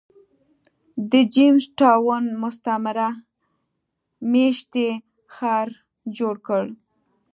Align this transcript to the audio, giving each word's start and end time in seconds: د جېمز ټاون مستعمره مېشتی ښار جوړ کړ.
د 1.11 1.13
جېمز 1.33 1.63
ټاون 1.77 2.23
مستعمره 2.41 3.09
مېشتی 4.31 4.89
ښار 5.35 5.67
جوړ 6.17 6.35
کړ. 6.47 6.63